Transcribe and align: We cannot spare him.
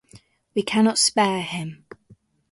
We 0.55 0.63
cannot 0.63 0.97
spare 0.97 1.43
him. 1.43 1.85